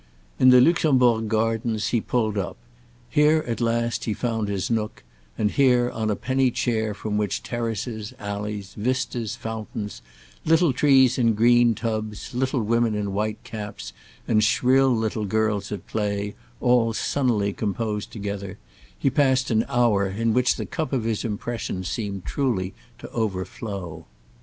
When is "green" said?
11.35-11.75